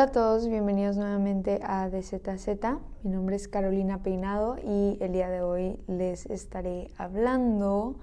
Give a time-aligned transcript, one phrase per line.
[0.00, 2.48] Hola a todos, bienvenidos nuevamente a DZZ.
[3.02, 7.96] Mi nombre es Carolina Peinado y el día de hoy les estaré hablando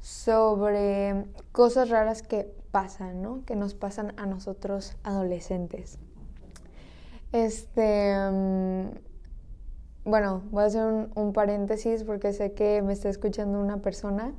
[0.00, 3.44] sobre cosas raras que pasan, ¿no?
[3.44, 5.98] Que nos pasan a nosotros adolescentes.
[7.32, 8.14] Este.
[8.30, 8.90] Mm,
[10.04, 14.32] bueno, voy a hacer un, un paréntesis porque sé que me está escuchando una persona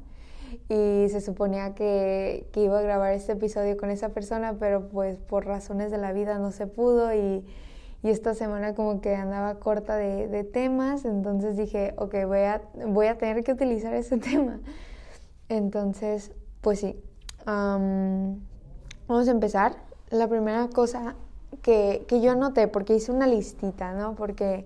[0.69, 5.17] y se suponía que, que, iba a grabar este episodio con esa persona, pero pues
[5.17, 7.45] por razones de la vida no se pudo y,
[8.03, 12.61] y esta semana como que andaba corta de, de, temas, entonces dije, ok, voy a,
[12.85, 14.59] voy a tener que utilizar ese tema.
[15.47, 17.01] Entonces, pues sí,
[17.47, 18.39] um,
[19.07, 19.77] vamos a empezar.
[20.09, 21.15] La primera cosa
[21.61, 24.15] que, que yo anoté, porque hice una listita, ¿no?
[24.15, 24.65] Porque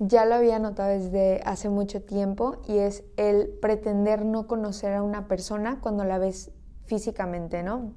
[0.00, 5.02] ya lo había notado desde hace mucho tiempo y es el pretender no conocer a
[5.02, 6.50] una persona cuando la ves
[6.86, 7.92] físicamente, ¿no?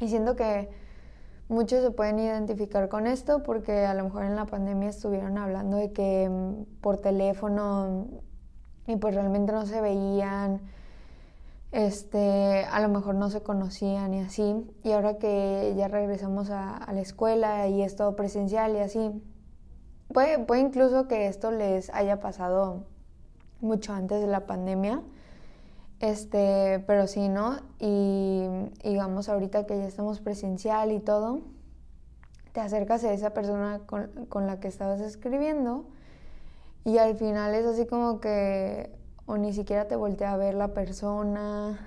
[0.00, 0.68] Y siento que
[1.48, 5.76] muchos se pueden identificar con esto porque a lo mejor en la pandemia estuvieron hablando
[5.76, 8.08] de que mm, por teléfono
[8.88, 10.60] y pues realmente no se veían,
[11.70, 14.66] este, a lo mejor no se conocían y así.
[14.82, 19.22] Y ahora que ya regresamos a, a la escuela y es todo presencial y así,
[20.12, 22.84] Puede, puede incluso que esto les haya pasado
[23.60, 25.02] mucho antes de la pandemia,
[26.00, 27.58] este, pero sí, ¿no?
[27.78, 28.46] Y
[28.82, 31.40] digamos ahorita que ya estamos presencial y todo,
[32.52, 35.84] te acercas a esa persona con, con, la que estabas escribiendo
[36.84, 38.90] y al final es así como que
[39.26, 41.78] o ni siquiera te voltea a ver la persona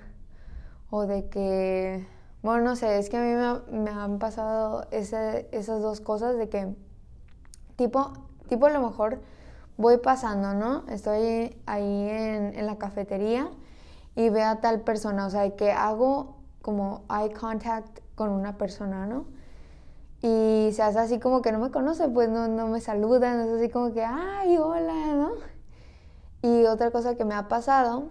[0.90, 2.06] o de que,
[2.42, 6.36] bueno, no sé, es que a mí me, me han pasado ese, esas dos cosas
[6.36, 6.74] de que
[7.76, 8.12] Tipo,
[8.48, 9.20] tipo a lo mejor
[9.76, 10.84] voy pasando, ¿no?
[10.88, 13.48] Estoy ahí en, en la cafetería
[14.14, 19.06] y veo a tal persona, o sea, que hago como eye contact con una persona,
[19.06, 19.26] ¿no?
[20.22, 23.42] Y se hace así como que no me conoce, pues no, no me saluda, no
[23.42, 25.32] es así como que, ay, hola, ¿no?
[26.42, 28.04] Y otra cosa que me ha pasado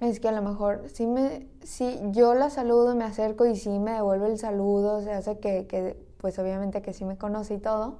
[0.00, 3.78] es que a lo mejor sí me, sí, yo la saludo, me acerco y sí
[3.78, 7.58] me devuelve el saludo, se hace que, que pues obviamente que sí me conoce y
[7.58, 7.98] todo,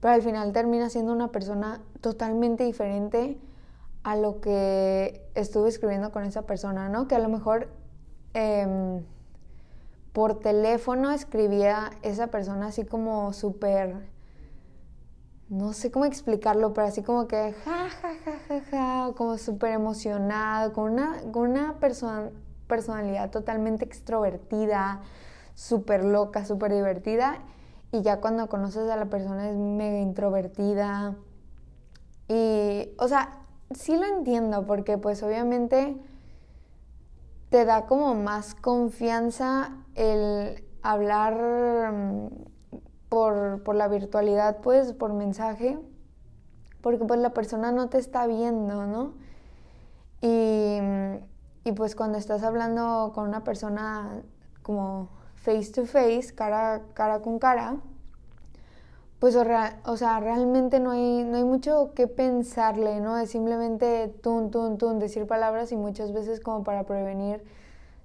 [0.00, 3.38] pero al final termina siendo una persona totalmente diferente
[4.02, 7.06] a lo que estuve escribiendo con esa persona, ¿no?
[7.06, 7.68] Que a lo mejor
[8.32, 9.02] eh,
[10.12, 14.08] por teléfono escribía esa persona así como súper,
[15.50, 19.72] no sé cómo explicarlo, pero así como que ja, ja, ja, ja, ja, como súper
[19.72, 22.30] emocionado, con una, con una persona,
[22.66, 25.02] personalidad totalmente extrovertida,
[25.54, 27.40] súper loca, súper divertida
[27.92, 31.16] y ya cuando conoces a la persona es mega introvertida.
[32.28, 33.40] Y, o sea,
[33.74, 35.96] sí lo entiendo porque pues obviamente
[37.50, 42.28] te da como más confianza el hablar mm,
[43.08, 45.78] por, por, la virtualidad, pues por mensaje,
[46.80, 49.14] porque pues la persona no te está viendo, ¿no?
[50.20, 50.78] Y,
[51.64, 54.22] y pues cuando estás hablando con una persona
[54.62, 55.08] como
[55.50, 57.76] face to face, cara, cara con cara,
[59.18, 63.18] pues o, sea, realmente no hay, no hay mucho que pensarle, ¿no?
[63.18, 67.42] Es simplemente tun, tun, tun, decir palabras y muchas veces como para prevenir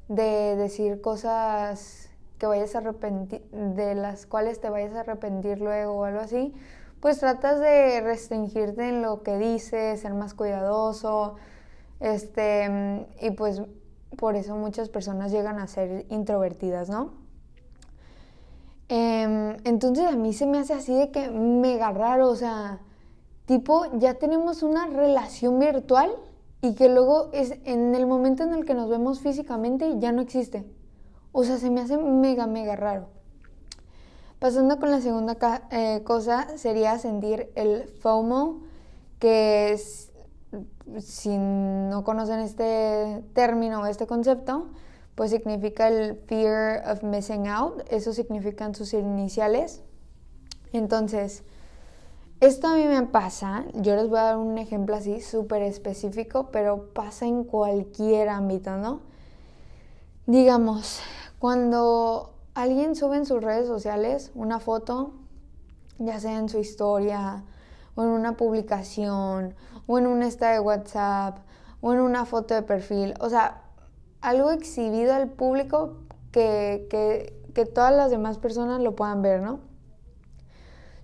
[0.09, 5.93] de decir cosas que vayas a arrepentir, de las cuales te vayas a arrepentir luego
[5.93, 6.53] o algo así,
[6.99, 11.35] pues tratas de restringirte en lo que dices, ser más cuidadoso,
[11.99, 13.61] este, y pues
[14.17, 17.24] por eso muchas personas llegan a ser introvertidas, ¿no?
[18.89, 22.79] Eh, entonces a mí se me hace así de que mega raro, o sea,
[23.45, 26.11] tipo, ya tenemos una relación virtual
[26.61, 30.21] y que luego es en el momento en el que nos vemos físicamente ya no
[30.21, 30.65] existe.
[31.31, 33.07] O sea, se me hace mega, mega raro.
[34.39, 35.37] Pasando con la segunda
[35.71, 38.61] eh, cosa, sería sentir el FOMO,
[39.19, 40.11] que es,
[40.99, 44.67] si no conocen este término o este concepto,
[45.15, 49.81] pues significa el fear of missing out, eso significan sus iniciales.
[50.73, 51.43] Entonces,
[52.41, 56.49] esto a mí me pasa, yo les voy a dar un ejemplo así súper específico,
[56.51, 58.99] pero pasa en cualquier ámbito, ¿no?
[60.27, 60.99] Digamos,
[61.39, 65.13] cuando alguien sube en sus redes sociales una foto,
[65.97, 67.45] ya sea en su historia,
[67.95, 69.55] o en una publicación,
[69.87, 71.37] o en un estado de WhatsApp,
[71.79, 73.64] o en una foto de perfil, o sea,
[74.25, 75.97] algo exhibido al público
[76.31, 79.59] que, que, que, todas las demás personas lo puedan ver, ¿no?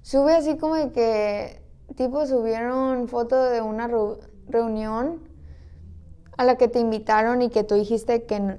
[0.02, 1.62] Sube así como de que,
[1.96, 3.88] tipo, subieron foto de una
[4.48, 5.22] reunión
[6.36, 8.58] a la que te invitaron y que tú dijiste que no,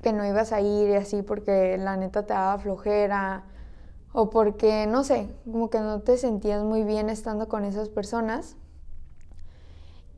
[0.00, 3.44] que no ibas a ir y así porque la neta te daba flojera
[4.12, 8.56] o porque, no sé, como que no te sentías muy bien estando con esas personas.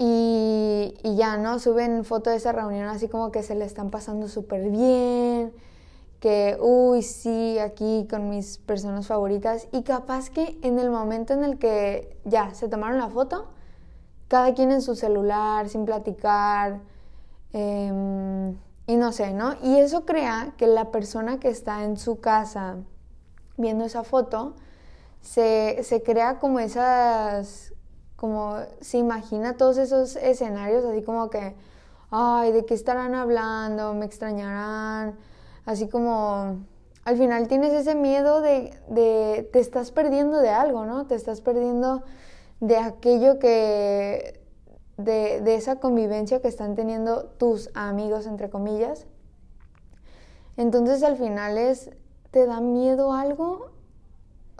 [0.03, 1.59] Y, ya, ¿no?
[1.59, 5.53] Suben foto de esa reunión así como que se le están pasando súper bien,
[6.21, 9.69] que, uy, sí, aquí con mis personas favoritas.
[9.73, 13.49] Y capaz que en el momento en el que ya se tomaron la foto,
[14.29, 16.81] cada quien en su celular, sin platicar,
[17.53, 18.57] em,
[18.87, 19.57] y no sé, ¿no?
[19.63, 22.77] Y eso crea que la persona que está en su casa
[23.59, 24.55] viendo esa foto,
[25.21, 27.70] se, se crea como esas,
[28.21, 31.55] como se imagina todos esos escenarios, así como que,
[32.11, 33.95] ay, ¿de qué estarán hablando?
[33.95, 35.17] ¿Me extrañarán?
[35.65, 36.59] Así como,
[37.07, 41.07] al final tienes ese miedo de, de, te estás perdiendo de algo, ¿no?
[41.07, 42.03] Te estás perdiendo
[42.61, 44.39] de aquello que,
[44.99, 49.07] de, de esa convivencia que están teniendo tus amigos, entre comillas.
[50.59, 51.89] Entonces al final es,
[52.33, 53.71] te da miedo algo,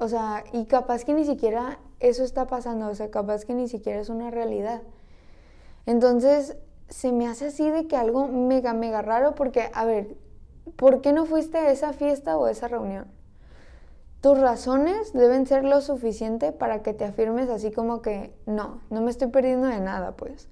[0.01, 3.69] o sea, y capaz que ni siquiera eso está pasando, o sea, capaz que ni
[3.69, 4.83] siquiera es una realidad.
[5.87, 6.57] Entonces,
[6.89, 10.17] se me hace así de que algo mega, mega raro, porque, a ver,
[10.77, 13.07] ¿por qué no fuiste a esa fiesta o a esa reunión?
[14.21, 19.03] Tus razones deben ser lo suficiente para que te afirmes así como que, no, no
[19.03, 20.49] me estoy perdiendo de nada, pues.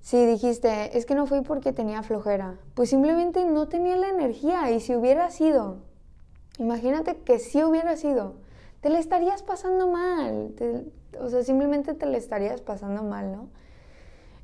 [0.00, 4.70] Si dijiste, es que no fui porque tenía flojera, pues simplemente no tenía la energía
[4.70, 5.88] y si hubiera sido
[6.58, 8.34] Imagínate que si hubiera sido,
[8.80, 10.54] te le estarías pasando mal,
[11.20, 13.48] o sea, simplemente te le estarías pasando mal, ¿no?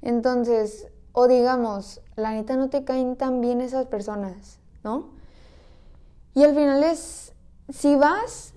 [0.02, 5.10] Entonces, o digamos, la neta no te caen tan bien esas personas, ¿no?
[6.34, 7.32] Y al final es,
[7.69, 8.54] si vas,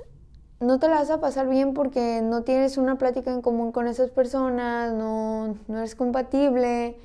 [0.59, 3.87] no te la vas a pasar bien porque no tienes una plática en común con
[3.87, 6.97] esas personas, no, no eres compatible.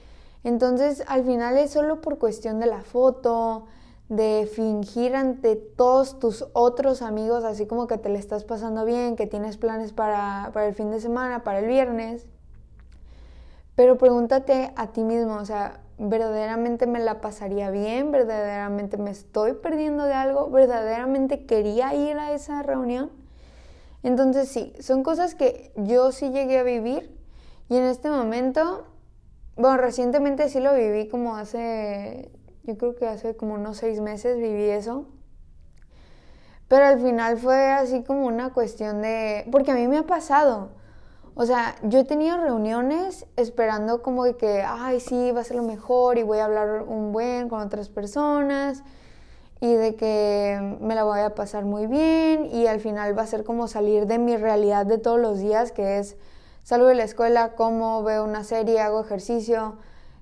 [0.42, 3.66] Entonces, al final es solo por cuestión de la foto,
[4.12, 9.16] de fingir ante todos tus otros amigos, así como que te le estás pasando bien,
[9.16, 12.26] que tienes planes para, para, el fin de semana, para el viernes.
[13.74, 18.12] Pero pregúntate a ti mismo, o sea, ¿verdaderamente me la pasaría bien?
[18.12, 20.50] ¿Verdaderamente me estoy perdiendo de algo?
[20.50, 23.10] ¿Verdaderamente quería ir a esa reunión?
[24.02, 27.18] Entonces sí, son cosas que yo sí llegué a vivir
[27.70, 28.84] y en este momento,
[29.56, 32.30] bueno, recientemente sí lo viví como hace
[32.64, 35.06] yo creo que hace como unos seis meses viví eso.
[36.68, 39.46] Pero al final fue así como una cuestión de...
[39.50, 40.70] Porque a mí me ha pasado.
[41.34, 45.56] O sea, yo he tenido reuniones esperando como de que, ay, sí, va a ser
[45.56, 48.82] lo mejor y voy a hablar un buen con otras personas
[49.60, 53.26] y de que me la voy a pasar muy bien y al final va a
[53.26, 56.16] ser como salir de mi realidad de todos los días, que es
[56.64, 59.76] salgo de la escuela, como, veo una serie, hago ejercicio,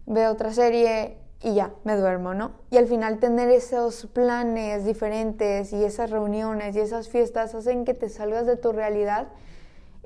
[0.05, 2.53] veo otra serie y ya, me duermo, ¿no?
[2.71, 7.95] Y al final tener esos planes diferentes y esas reuniones y esas fiestas hacen que
[7.95, 9.29] te salgas de tu realidad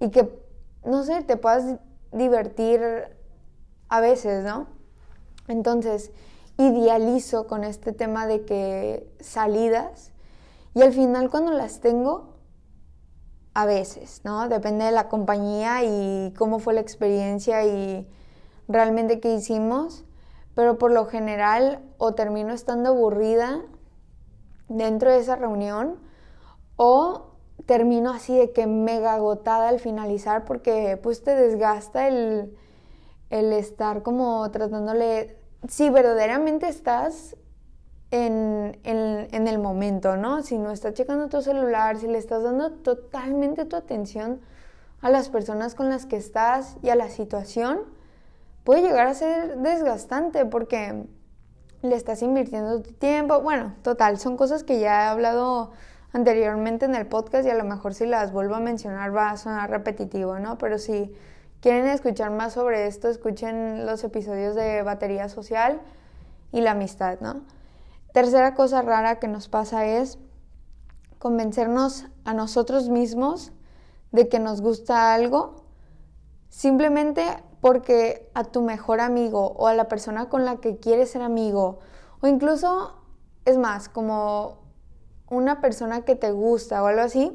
[0.00, 0.28] y que,
[0.84, 1.76] no sé, te puedas
[2.12, 2.80] divertir
[3.88, 4.68] a veces, ¿no?
[5.48, 6.12] Entonces,
[6.56, 10.12] idealizo con este tema de que salidas
[10.72, 12.34] y al final cuando las tengo,
[13.54, 14.48] a veces, ¿no?
[14.48, 18.08] Depende de la compañía y cómo fue la experiencia y
[18.66, 20.04] realmente qué hicimos
[20.54, 23.62] pero por lo general o termino estando aburrida
[24.68, 25.96] dentro de esa reunión
[26.76, 27.34] o
[27.66, 32.56] termino así de que mega agotada al finalizar porque pues te desgasta el,
[33.30, 35.38] el estar como tratándole,
[35.68, 37.36] si verdaderamente estás
[38.10, 40.42] en, en, en, el momento, ¿no?
[40.42, 44.40] Si no estás checando tu celular, si le estás dando totalmente tu atención
[45.00, 47.80] a las personas con las que estás y a la situación,
[48.64, 51.06] puede llegar a ser desgastante porque
[51.82, 53.40] le estás invirtiendo tu tiempo.
[53.40, 55.72] Bueno, total, son cosas que ya he hablado
[56.12, 59.36] anteriormente en el podcast y a lo mejor si las vuelvo a mencionar va a
[59.36, 60.58] sonar repetitivo, ¿no?
[60.58, 61.14] Pero si
[61.60, 65.80] quieren escuchar más sobre esto, escuchen los episodios de batería social
[66.52, 67.42] y la amistad, ¿no?
[68.12, 70.18] Tercera cosa rara que nos pasa es
[71.18, 73.52] convencernos a nosotros mismos
[74.12, 75.64] de que nos gusta algo
[76.48, 77.26] simplemente
[77.64, 81.78] porque a tu mejor amigo o a la persona con la que quieres ser amigo,
[82.20, 82.92] o incluso,
[83.46, 84.58] es más, como
[85.30, 87.32] una persona que te gusta o algo así,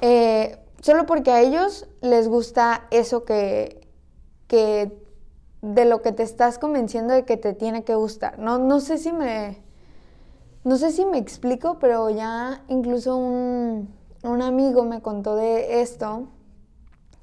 [0.00, 3.86] eh, solo porque a ellos les gusta eso que,
[4.48, 5.00] que
[5.62, 8.40] de lo que te estás convenciendo de que te tiene que gustar.
[8.40, 9.62] No, no sé si me.
[10.64, 16.26] No sé si me explico, pero ya incluso un, un amigo me contó de esto.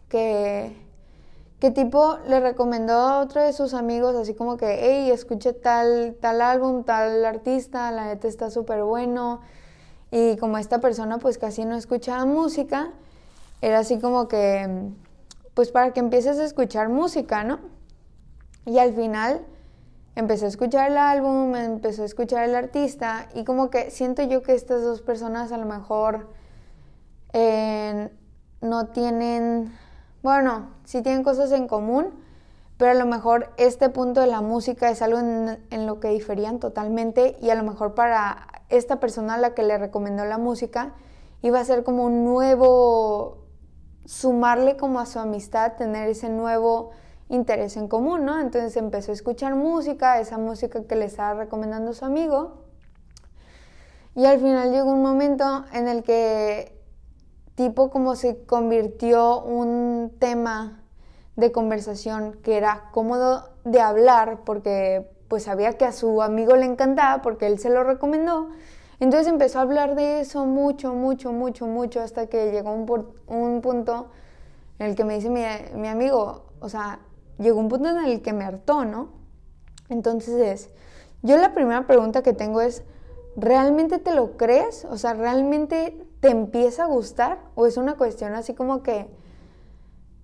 [0.08, 0.90] Que
[1.62, 6.18] que tipo le recomendó a otro de sus amigos así como que, hey, escuche tal,
[6.20, 9.42] tal álbum, tal artista, la neta está súper bueno.
[10.10, 12.92] Y como esta persona pues casi no escuchaba música,
[13.62, 14.90] era así como que,
[15.54, 17.60] pues para que empieces a escuchar música, ¿no?
[18.66, 19.46] Y al final
[20.16, 24.42] empecé a escuchar el álbum, empezó a escuchar el artista y como que siento yo
[24.42, 26.28] que estas dos personas a lo mejor
[27.34, 28.10] eh,
[28.62, 29.72] no tienen,
[30.24, 32.14] bueno, sí tienen cosas en común,
[32.78, 36.60] pero a lo mejor este punto de la música es algo en, lo que diferían
[36.60, 40.94] totalmente y a lo mejor para esta persona a la que le recomendó la música
[41.42, 43.46] iba a ser como un nuevo,
[44.06, 46.92] sumarle como a su amistad, tener ese nuevo
[47.30, 48.40] interés en común, ¿no?
[48.40, 52.64] Entonces empezó a escuchar música, esa música que le estaba recomendando su amigo.
[54.16, 56.81] Y al final llegó un momento en el que
[57.62, 60.82] tipo como se convirtió un tema
[61.36, 66.66] de conversación que era cómodo de hablar porque pues sabía que a su amigo le
[66.66, 68.50] encantaba porque él se lo recomendó.
[69.00, 73.62] Entonces empezó a hablar de eso mucho, mucho, mucho, mucho hasta que llegó un, un
[73.62, 74.08] punto
[74.80, 75.44] en el que me dice mi,
[75.80, 77.00] mi amigo, o sea,
[77.38, 79.10] llegó un punto en el que me hartó, ¿no?
[79.88, 80.70] Entonces es,
[81.22, 82.84] yo la primera pregunta que tengo es,
[83.36, 84.86] ¿realmente te lo crees?
[84.86, 87.40] O sea, ¿realmente te empieza a gustar?
[87.56, 89.10] ¿O es una cuestión así como que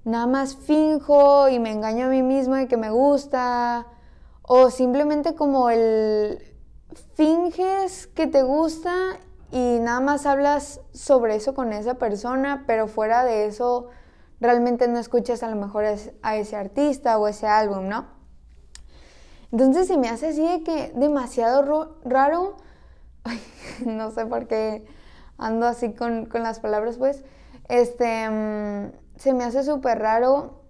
[0.06, 3.88] nada más finjo y me engaño a mí mismo de que me gusta?
[4.44, 6.56] ¿O simplemente como el
[7.16, 8.94] finges que te gusta
[9.52, 13.90] y nada más hablas sobre eso con esa persona, pero fuera de eso
[14.40, 15.86] realmente no escuchas a lo mejor
[16.22, 18.06] a ese artista o ese álbum, ¿no?
[19.52, 22.58] Entonces se me hace así de que demasiado raro,
[23.86, 24.86] no sé por qué
[25.38, 27.24] ando así con, las palabras, pues,
[27.70, 30.62] este, mm, se me hace súper raro,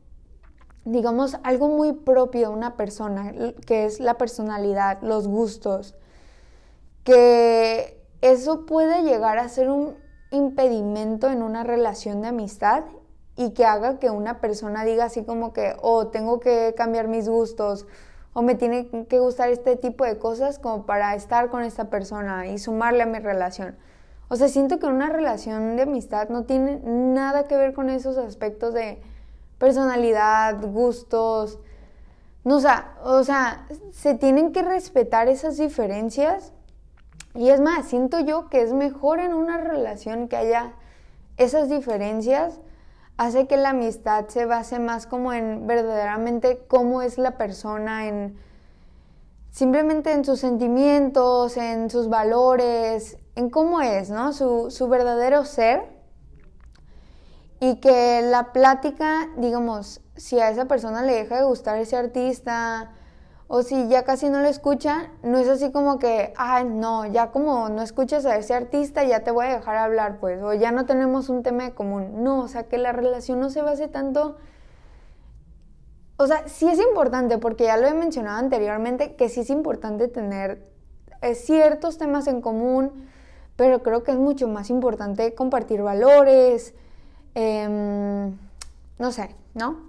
[0.85, 3.33] digamos, algo muy propio de una persona,
[3.65, 5.95] que es la personalidad, los gustos,
[7.03, 9.95] que eso puede llegar a ser un
[10.31, 12.83] impedimento en una relación de amistad
[13.35, 17.29] y que haga que una persona diga así como que, oh, tengo que cambiar mis
[17.29, 17.85] gustos
[18.33, 22.47] o me tiene que gustar este tipo de cosas como para estar con esta persona
[22.47, 23.77] y sumarle a mi relación.
[24.29, 28.17] O sea, siento que una relación de amistad no tiene nada que ver con esos
[28.17, 29.01] aspectos de
[29.57, 31.59] personalidad, gustos.
[32.43, 36.51] No, o sea, o sea, se tienen que respetar esas diferencias.
[37.35, 40.73] Y es más, siento yo que es mejor en una relación que haya
[41.37, 42.59] esas diferencias
[43.17, 48.37] hace que la amistad se base más como en verdaderamente cómo es la persona, en
[49.51, 54.33] simplemente en sus sentimientos, en sus valores, en cómo es, ¿no?
[54.33, 55.83] Su, su verdadero ser.
[57.59, 62.91] Y que la plática, digamos, si a esa persona le deja de gustar ese artista,
[63.47, 67.31] o si ya casi no lo escucha, no es así como que, ah, no, ya
[67.31, 70.71] como no escuchas a ese artista, ya te voy a dejar hablar, pues, o ya
[70.71, 72.23] no tenemos un tema de común.
[72.23, 74.37] No, o sea, que la relación no se base tanto...
[76.17, 80.07] O sea, sí es importante, porque ya lo he mencionado anteriormente, que sí es importante
[80.07, 80.67] tener
[81.21, 83.07] eh, ciertos temas en común,
[83.57, 86.73] pero creo que es mucho más importante compartir valores,
[87.35, 88.37] em,
[88.99, 89.79] no sé, ¿no?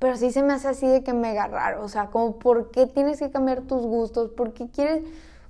[0.00, 2.86] Pero sí se me hace así de que mega raro, o sea, como por qué
[2.86, 5.04] tienes que cambiar tus gustos, por qué quieres,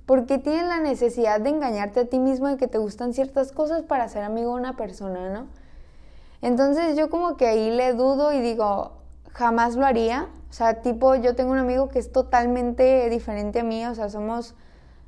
[0.05, 3.51] por qué tienes la necesidad de engañarte a ti mismo de que te gustan ciertas
[3.51, 5.47] cosas para ser amigo de una persona, ¿no?
[6.41, 8.93] Entonces yo como que ahí le dudo y digo,
[9.33, 13.63] jamás lo haría, o sea, tipo, yo tengo un amigo que es totalmente diferente a
[13.63, 14.55] mí, o sea, somos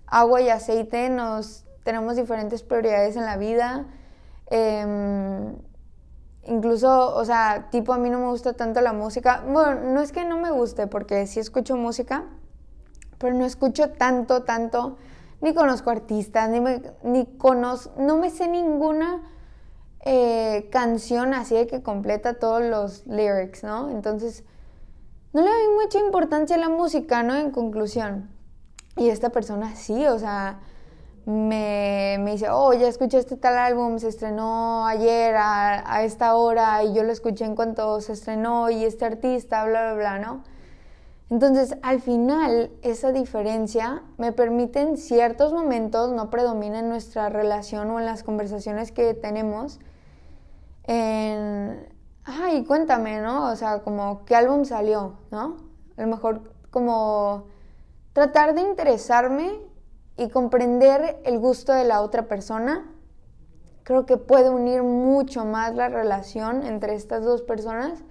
[0.05, 3.85] agua y aceite, nos tenemos diferentes prioridades en la vida.
[4.50, 5.53] Eh,
[6.43, 9.43] incluso, o sea, tipo a mí no me gusta tanto la música.
[9.47, 12.25] Bueno, no es que no me guste, porque sí escucho música,
[13.17, 14.97] pero no escucho tanto, tanto,
[15.41, 16.59] ni conozco artistas, ni,
[17.03, 19.21] ni conozco, no me sé ninguna
[20.03, 23.89] eh, canción así de que completa todos los lyrics, ¿no?
[23.89, 24.43] Entonces,
[25.33, 27.35] no le doy mucha importancia a la música, ¿no?
[27.35, 28.29] En conclusión.
[28.97, 30.59] Y esta persona sí, o sea,
[31.25, 36.36] me, me, dice, oh, ya escuché este tal álbum, se estrenó ayer a, a, esta
[36.36, 40.20] hora y yo lo escuché en cuanto se estrenó y este artista, bla, bla, bla,
[40.20, 40.44] ¿no?
[41.30, 47.90] Entonces, al final, esa diferencia me permite en ciertos momentos, no predomina en nuestra relación
[47.92, 49.80] o en las conversaciones que tenemos,
[50.84, 51.88] en,
[52.25, 53.50] ay, cuéntame, ¿no?
[53.50, 55.58] O sea, como, ¿qué álbum salió, ¿no?
[55.96, 57.46] A lo mejor como
[58.13, 59.71] tratar de interesarme
[60.18, 62.86] y comprender el gusto de la otra persona,
[63.84, 68.03] creo que puede unir mucho más la relación entre estas dos personas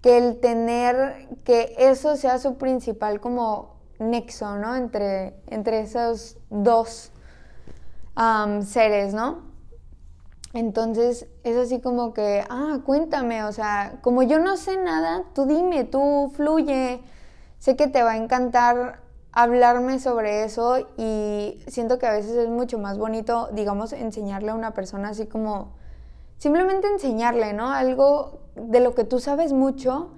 [0.00, 4.74] que el tener que eso sea su principal como nexo, ¿no?
[4.74, 7.12] Entre, entre esos dos
[8.64, 9.52] seres, ¿no?
[10.54, 15.46] Entonces es así como que, ah, cuéntame, o sea, como yo no sé nada, tú
[15.46, 17.00] dime, tú fluye,
[17.58, 19.00] sé que te va a encantar
[19.32, 24.54] hablarme sobre eso y siento que a veces es mucho más bonito, digamos, enseñarle a
[24.54, 25.72] una persona así como,
[26.36, 27.70] simplemente enseñarle, ¿no?
[27.70, 30.10] Algo de lo que tú sabes mucho,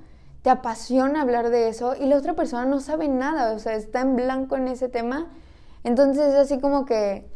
[0.42, 4.00] te apasiona hablar de eso y la otra persona no sabe nada, o sea, está
[4.00, 5.30] en blanco en ese tema.
[5.84, 7.30] Entonces es así como que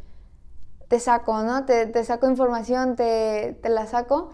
[0.89, 1.65] te saco, ¿no?
[1.65, 4.31] Te, saco información, te, te la saco.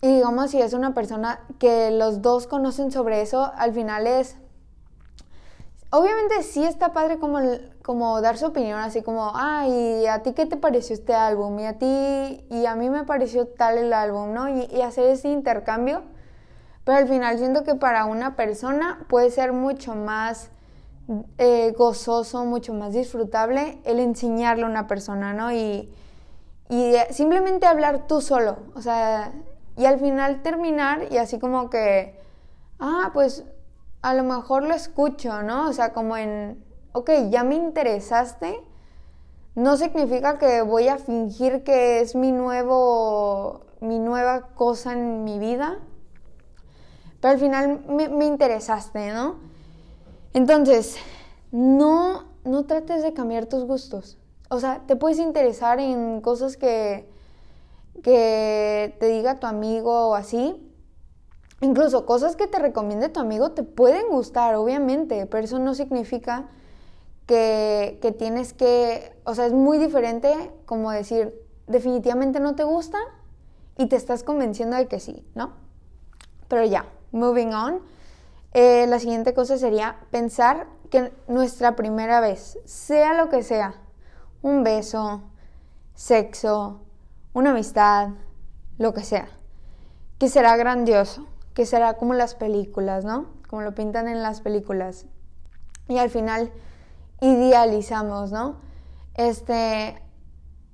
[0.00, 4.36] Y digamos, si es una persona que los dos conocen sobre eso, al final es
[5.94, 7.38] obviamente sí está padre como,
[7.82, 11.58] como dar su opinión, así como, ay, ¿a ti qué te pareció este álbum?
[11.60, 14.48] Y a ti, y a mí me pareció tal el álbum, ¿no?
[14.48, 16.02] Y, hacer ese intercambio.
[16.82, 20.50] Pero al final siento que para una persona puede ser mucho más
[21.38, 25.52] eh, gozoso, mucho más disfrutable el enseñarle a una persona, ¿no?
[25.52, 25.90] Y,
[26.68, 29.32] y simplemente hablar tú solo, o sea,
[29.76, 32.20] y al final terminar y así como que,
[32.80, 33.44] ah, pues
[34.04, 35.66] a lo mejor lo escucho, ¿no?
[35.66, 38.60] O sea, como en, ok, ya me interesaste,
[39.54, 45.38] no significa que voy a fingir que es mi nuevo, mi nueva cosa en mi
[45.38, 45.78] vida,
[47.22, 49.36] pero al final me, interesaste, ¿no?
[50.34, 50.96] Entonces,
[51.50, 54.18] no, no trates de cambiar tus gustos.
[54.50, 57.08] O sea, te puedes interesar en cosas que,
[58.02, 60.73] que te diga tu amigo o así,
[61.64, 66.50] Incluso cosas que te recomiende tu amigo te pueden gustar, obviamente, pero eso no significa
[67.26, 71.34] que, tienes que, o sea, es muy diferente como decir,
[71.66, 72.98] definitivamente no te gusta
[73.78, 75.54] y te estás convenciendo de que sí, ¿no?
[76.48, 77.80] Pero ya, moving on.
[78.52, 83.80] Eh, la siguiente cosa sería pensar que nuestra primera vez, sea lo que sea,
[84.42, 85.22] un beso,
[85.94, 86.82] sexo,
[87.32, 88.10] una amistad,
[88.76, 89.28] lo que sea,
[90.18, 93.26] que será grandioso que será como las películas, ¿no?
[93.48, 95.06] Como lo pintan en las películas.
[95.88, 96.52] Y al final
[97.20, 98.56] idealizamos, ¿no?
[99.14, 100.02] Este,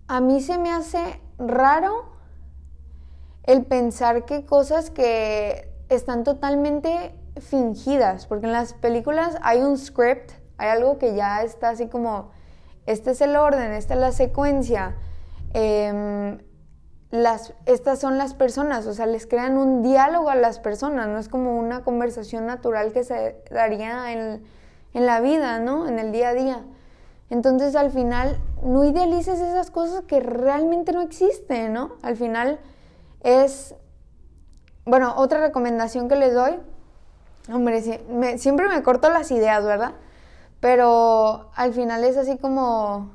[0.08, 2.06] a mí se me hace raro
[3.44, 10.32] el pensar que cosas que están totalmente fingidas, porque en las películas hay un script,
[10.56, 12.30] hay algo que ya está así como,
[12.86, 14.96] este es el orden, esta es la secuencia.
[15.52, 16.38] Eh,
[17.66, 21.28] estas son las personas, o sea, les crean un diálogo a las personas, no es
[21.28, 24.44] como una conversación natural que se daría en,
[24.94, 25.88] en la vida, ¿no?
[25.88, 26.64] En el día a día.
[27.28, 31.92] Entonces, al final, no idealices esas cosas que realmente no existen, ¿no?
[32.02, 32.58] Al final
[33.22, 33.74] es,
[34.84, 36.58] bueno, otra recomendación que les doy,
[37.52, 37.82] hombre,
[38.38, 39.94] siempre me corto las ideas, ¿verdad?
[40.60, 43.12] Pero al final es así como,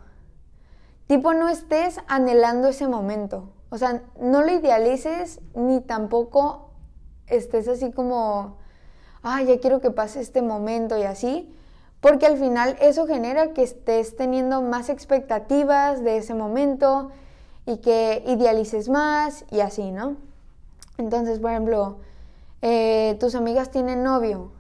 [1.08, 3.49] tipo, no estés anhelando ese momento.
[3.69, 6.69] O sea, no lo idealices ni tampoco
[7.28, 8.58] estés así como,
[9.23, 11.51] ay, ya quiero que pase este momento y así,
[11.99, 17.10] porque al final eso genera que estés teniendo más expectativas de ese momento
[17.65, 20.17] y que idealices más y así, ¿no?
[20.97, 21.97] Entonces, por ejemplo,
[22.62, 24.51] eh, tus amigas tienen novio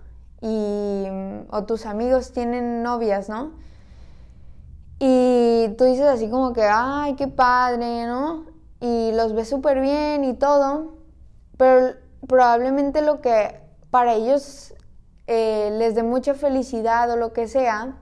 [0.41, 1.05] y,
[1.49, 3.51] o tus amigos tienen novias, ¿no?
[4.99, 8.54] Y tú dices así como que, ay, qué padre, ¿no?
[8.79, 10.97] Y los ves súper bien y todo,
[11.57, 11.95] pero
[12.27, 13.59] probablemente lo que
[13.89, 14.73] para ellos
[15.27, 17.97] eh, les dé mucha felicidad o lo que sea,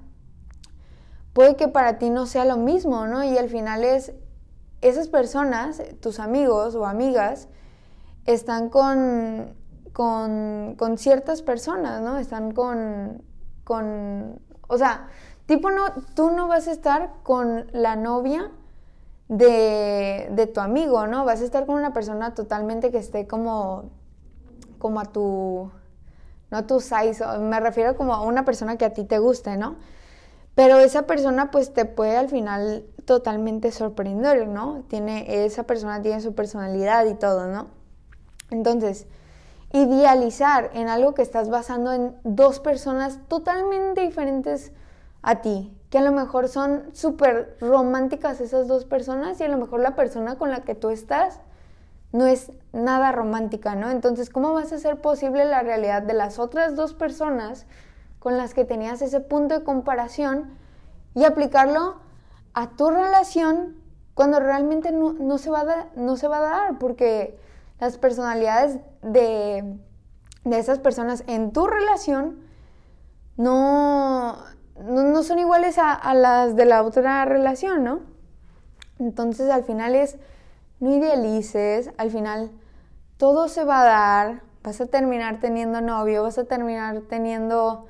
[1.33, 3.23] puede que para ti no sea lo mismo, ¿no?
[3.23, 4.13] Y al final es,
[4.81, 7.47] esas personas, tus amigos o amigas,
[8.25, 9.55] están con,
[9.93, 12.17] con, con ciertas personas, ¿no?
[12.17, 13.23] Están con,
[13.63, 15.07] con, o sea,
[15.45, 18.51] tipo no, tú no vas a estar con la novia
[19.37, 21.25] de, tu amigo, ¿no?
[21.25, 23.85] Vas a estar con una persona totalmente que esté como,
[24.79, 25.71] como a tu,
[26.51, 29.57] no a tu size, me refiero como a una persona que a ti te guste,
[29.57, 29.75] ¿no?
[30.55, 34.83] Pero esa persona pues te puede al final totalmente sorprender, ¿no?
[34.87, 37.67] Tiene, esa persona tiene su personalidad y todo, ¿no?
[38.51, 39.07] Entonces,
[39.71, 44.71] idealizar en algo que estás basando en dos personas totalmente diferentes
[45.23, 49.59] a ti, que a lo mejor son súper románticas esas dos personas y a lo
[49.59, 51.39] mejor la persona con la que tú estás
[52.11, 53.91] no es nada romántica, ¿no?
[53.91, 57.67] Entonces, ¿cómo vas a hacer posible la realidad de las otras dos personas
[58.17, 60.57] con las que tenías ese punto de comparación
[61.13, 61.97] y aplicarlo
[62.55, 63.75] a tu relación
[64.15, 66.79] cuando realmente no, se, va a no se va a dar?
[66.79, 67.37] Porque
[67.79, 69.77] las personalidades de,
[70.43, 72.39] de esas personas en tu relación
[73.37, 74.37] no,
[74.81, 78.01] no, son iguales a, las de la otra relación, ¿no?
[78.99, 80.17] Entonces al final es,
[80.79, 82.51] no idealices, al final
[83.17, 87.87] todo se va a dar, vas a terminar teniendo novio, vas a terminar teniendo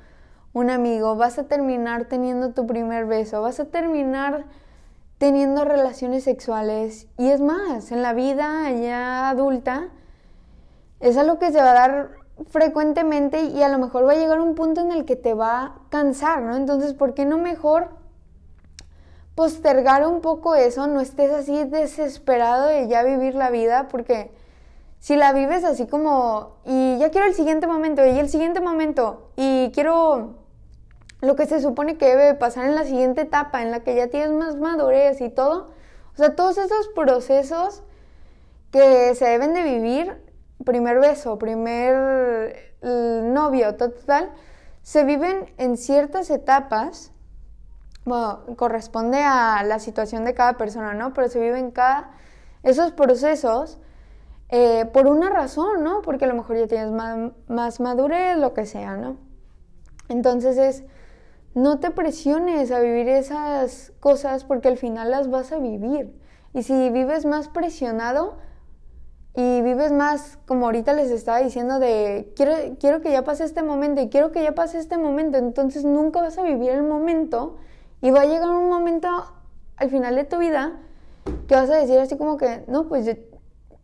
[0.52, 4.44] un amigo, vas a terminar teniendo tu primer beso, vas a terminar
[5.18, 7.08] teniendo relaciones sexuales.
[7.18, 9.88] Y es más, en la vida ya adulta,
[11.00, 12.10] es algo que se va a dar
[12.50, 15.60] frecuentemente y a lo mejor va a llegar un punto en el que te va
[15.62, 16.56] a cansar, ¿no?
[16.56, 17.88] Entonces, ¿por qué no mejor
[19.34, 20.86] postergar un poco eso?
[20.86, 24.32] No estés así desesperado de ya vivir la vida, porque
[24.98, 29.28] si la vives así como, y ya quiero el siguiente momento, y el siguiente momento,
[29.36, 30.34] y quiero
[31.20, 34.08] lo que se supone que debe pasar en la siguiente etapa, en la que ya
[34.08, 35.68] tienes más madurez y todo,
[36.14, 37.82] o sea, todos esos procesos
[38.70, 40.23] que se deben de vivir,
[40.64, 44.30] primer beso, primer novio, total,
[44.82, 47.12] se viven en ciertas etapas,
[48.04, 51.14] bueno, corresponde a la situación de cada persona, ¿no?
[51.14, 52.10] Pero se viven cada,
[52.62, 53.78] esos procesos
[54.50, 56.02] eh, por una razón, ¿no?
[56.02, 59.16] Porque a lo mejor ya tienes más, más madurez, lo que sea, ¿no?
[60.08, 60.84] Entonces es,
[61.54, 66.14] no te presiones a vivir esas cosas porque al final las vas a vivir.
[66.52, 68.36] Y si vives más presionado
[69.36, 73.62] y vives más, como ahorita les estaba diciendo, de quiero, quiero que ya pase este
[73.62, 77.56] momento y quiero que ya pase este momento, entonces nunca vas a vivir el momento
[78.00, 79.08] y va a llegar un momento
[79.76, 80.80] al final de tu vida
[81.48, 83.06] que vas a decir así como que, no, pues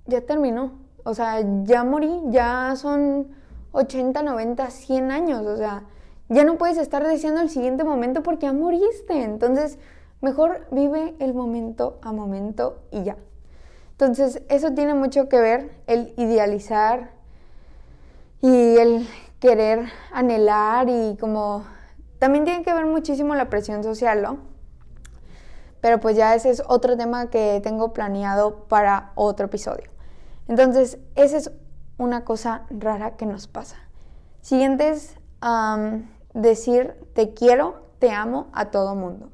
[0.07, 0.73] ya terminó.
[1.05, 3.29] O sea, ya morí, ya son
[3.73, 5.47] 80, 90, 100 años.
[5.47, 5.85] O sea,
[6.29, 9.23] ya no puedes estar diciendo el siguiente momento porque ya moriste.
[9.23, 9.79] Entonces,
[10.21, 13.17] mejor vive el momento a momento y ya.
[14.01, 17.11] Entonces, eso tiene mucho que ver, el idealizar
[18.41, 19.07] y el
[19.41, 21.67] querer anhelar y como...
[22.19, 24.39] También tiene que ver muchísimo la presión social, ¿no?
[25.83, 29.91] Pero pues ya ese es otro tema que tengo planeado para otro episodio.
[30.49, 31.51] Entonces, esa es
[31.99, 33.77] una cosa rara que nos pasa.
[34.41, 35.15] Siguiente es
[36.33, 39.29] decir te quiero, te amo a todo mundo.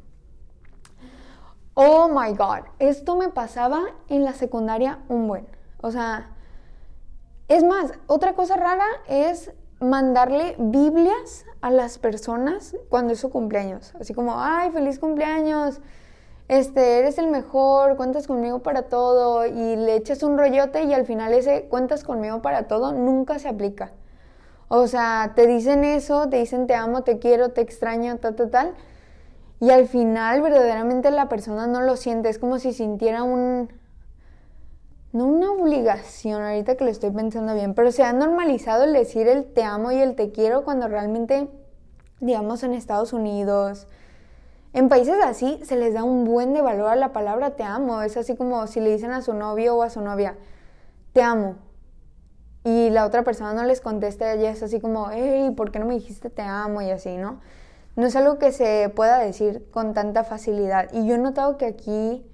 [2.07, 5.45] Oh my god, esto me pasaba en la secundaria un buen.
[5.81, 6.31] O sea,
[7.49, 13.93] es más, otra cosa rara es mandarle Biblias a las personas cuando es su cumpleaños.
[14.01, 15.81] Así como, ay, feliz cumpleaños,
[16.47, 21.07] este, eres el mejor, cuentas conmigo para todo y le echas un rollote y al
[21.07, 23.91] final ese cuentas conmigo para todo nunca se aplica.
[24.69, 28.51] O sea, te dicen eso, te dicen te amo, te quiero, te extraño, tal, tal,
[28.51, 28.75] tal.
[29.61, 33.71] Y al final verdaderamente la persona no lo siente, es como si sintiera un...
[35.13, 39.29] No una obligación, ahorita que lo estoy pensando bien, pero se ha normalizado el decir
[39.29, 41.49] el te amo y el te quiero cuando realmente,
[42.21, 43.87] digamos, en Estados Unidos,
[44.77, 48.03] en países así se les da un buen valor a la palabra te amo.
[48.03, 50.37] Es así como si le dicen a su novio o a su novia,
[51.15, 51.57] te amo.
[52.63, 55.87] Y la otra persona no les contesta, ella es así como, hey, ¿por qué no
[55.87, 56.83] me dijiste te amo?
[56.83, 57.41] Y así, ¿no?
[57.97, 60.89] No es algo que se pueda decir con tanta facilidad.
[60.93, 62.31] Y yo he notado que aquí,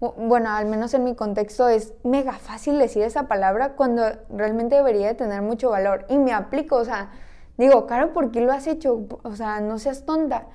[0.00, 5.06] bueno, al menos en mi contexto, es mega fácil decir esa palabra cuando realmente debería
[5.06, 6.04] de tener mucho valor.
[6.08, 7.12] Y me aplico, o sea,
[7.56, 9.06] digo, claro, ¿por qué lo has hecho?
[9.22, 10.46] O sea, no seas tonta.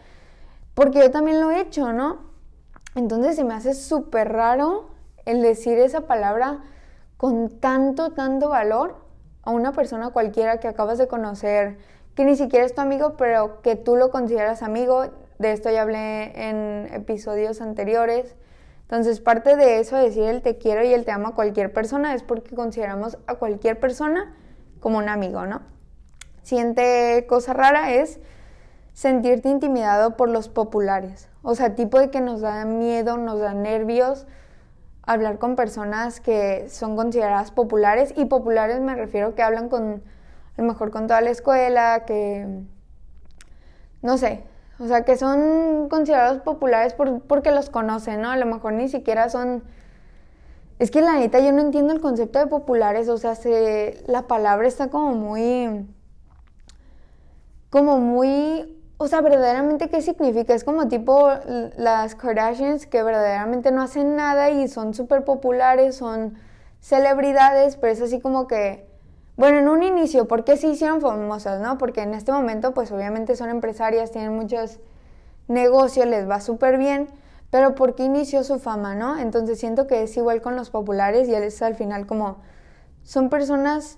[0.74, 2.34] Porque yo también lo he hecho, ¿no?
[2.96, 4.90] Entonces se me hace súper raro
[5.26, 6.60] el decir esa palabra
[7.16, 8.98] con tanto, tanto valor
[9.44, 11.78] a una persona cualquiera que acabas de conocer,
[12.16, 15.06] que ni siquiera es tu amigo, pero que tú lo consideras amigo.
[15.40, 18.36] De esto ya hablé en episodios anteriores.
[18.84, 22.14] Entonces, parte de eso, decir el te quiero y el te amo a cualquier persona,
[22.14, 24.36] es porque consideramos a cualquier persona
[24.80, 25.62] como un amigo, ¿no?
[26.44, 28.20] Siguiente cosa rara es
[28.94, 31.30] sentirte intimidado por los populares.
[31.42, 34.28] O sea, tipo de que nos da miedo, nos da nervios
[35.06, 38.14] hablar con personas que son consideradas populares.
[38.16, 40.04] Y populares me refiero que hablan con,
[40.58, 42.48] a lo mejor con toda la escuela, que,
[44.02, 44.44] no sé,
[44.80, 48.32] o sea, que son considerados populares porque los conocen, ¿no?
[48.32, 49.64] A lo mejor ni siquiera son...
[50.80, 54.24] Es que la neta yo no entiendo el concepto de populares, o sea, se, la
[54.24, 55.88] palabra está como muy...
[57.70, 60.54] como muy o sea, verdaderamente, ¿qué significa?
[60.54, 61.30] Es como tipo
[61.78, 66.36] las Kardashians que verdaderamente no hacen nada y son súper populares, son
[66.80, 68.88] celebridades, pero es así como que,
[69.36, 71.78] bueno, en un inicio, ¿por qué se hicieron famosas, no?
[71.78, 74.80] Porque en este momento, pues obviamente son empresarias, tienen muchos
[75.48, 77.08] negocios, les va súper bien,
[77.50, 79.18] pero ¿por qué inició su fama, no?
[79.18, 82.38] Entonces siento que es igual con los populares y es al final como,
[83.04, 83.98] son personas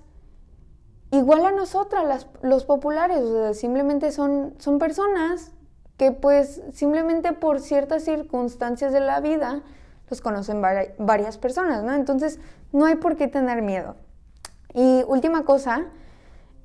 [1.10, 5.52] igual a nosotras, los populares, o sea, simplemente son, son personas
[5.96, 9.62] que pues simplemente por ciertas circunstancias de la vida
[10.10, 10.62] los conocen
[10.98, 11.92] varias personas, ¿no?
[11.94, 12.38] Entonces,
[12.72, 13.96] no hay por qué tener miedo.
[14.76, 15.86] Y última cosa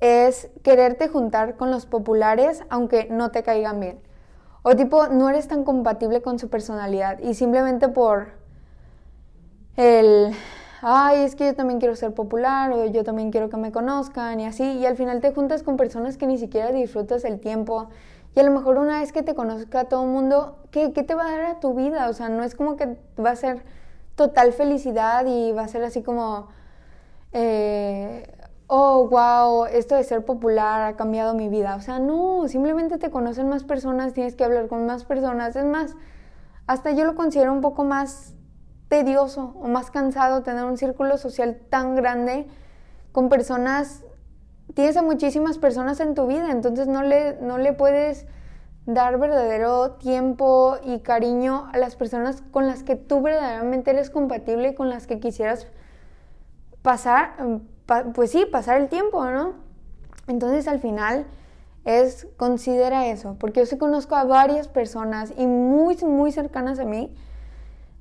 [0.01, 4.01] es quererte juntar con los populares aunque no te caigan bien.
[4.63, 8.33] O tipo, no eres tan compatible con su personalidad y simplemente por
[9.77, 10.33] el,
[10.81, 14.41] ay, es que yo también quiero ser popular o yo también quiero que me conozcan
[14.41, 17.87] y así, y al final te juntas con personas que ni siquiera disfrutas el tiempo
[18.35, 21.15] y a lo mejor una vez que te conozca todo el mundo, ¿qué, ¿qué te
[21.15, 22.09] va a dar a tu vida?
[22.09, 23.63] O sea, no es como que va a ser
[24.15, 26.49] total felicidad y va a ser así como,
[27.33, 28.23] eh,
[28.67, 31.75] oh, wow, esto de ser popular ha cambiado mi vida.
[31.75, 35.55] O sea, no, simplemente te conocen más personas, tienes que hablar con más personas.
[35.55, 35.95] Es más,
[36.67, 38.33] hasta yo lo considero un poco más
[38.87, 42.47] tedioso o más cansado tener un círculo social tan grande
[43.11, 44.03] con personas
[44.73, 48.25] tienes a muchísimas personas en tu vida, entonces no le, no le puedes
[48.85, 54.69] dar verdadero tiempo y cariño a las personas con las que tú verdaderamente eres compatible
[54.69, 55.67] y con las que quisieras
[56.81, 57.35] pasar,
[58.13, 59.53] pues sí, pasar el tiempo, ¿no?
[60.27, 61.25] Entonces al final
[61.85, 66.85] es, considera eso, porque yo sí conozco a varias personas y muy, muy cercanas a
[66.85, 67.13] mí,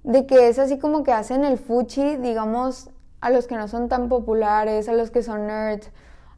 [0.03, 2.91] de que es así como que hacen el fuchi, digamos,
[3.21, 5.91] a los que no son tan populares, a los que son nerds,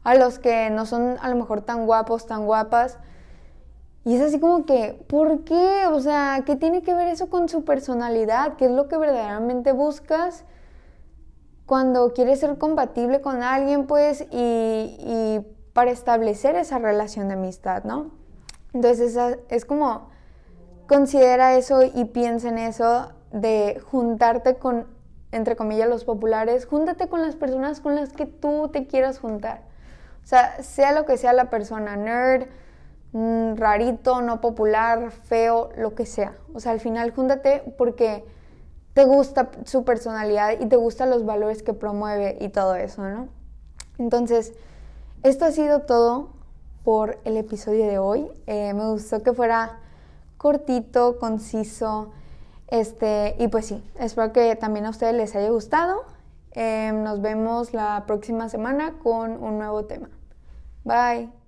[0.03, 2.97] a los que no son a lo mejor tan guapos, tan guapas.
[4.05, 5.87] Y es así como que, ¿por qué?
[5.87, 8.57] O sea, ¿qué tiene que ver eso con su personalidad?
[8.57, 10.43] ¿Qué es lo que verdaderamente buscas
[11.65, 15.41] cuando quieres ser compatible con alguien, pues, y,
[15.73, 18.11] para establecer esa relación de amistad, ¿no?
[18.73, 19.17] Entonces
[19.49, 20.09] es como,
[20.87, 24.85] considera eso y piensa en eso de juntarte con,
[25.31, 29.61] entre comillas, los populares, júntate con las personas con las que tú te quieras juntar.
[30.23, 32.47] O sea, sea lo que sea la persona, nerd,
[33.13, 36.35] mm, rarito, no popular, feo, lo que sea.
[36.53, 38.23] O sea, al final júntate porque
[38.93, 43.27] te gusta su personalidad y te gustan los valores que promueve y todo eso, ¿no?
[43.97, 44.53] Entonces,
[45.23, 46.29] esto ha sido todo
[46.83, 48.27] por el episodio de hoy.
[48.45, 49.79] Eh, me gustó que fuera
[50.37, 52.11] cortito, conciso,
[52.67, 56.03] este, y pues sí, espero que también a ustedes les haya gustado.
[56.51, 60.09] Em, nos vemos la próxima semana con un nuevo tema.
[60.83, 61.42] Bye.